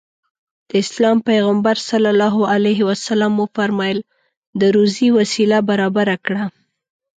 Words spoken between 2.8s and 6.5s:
وفرمايل د روزي وسيله برابره کړه.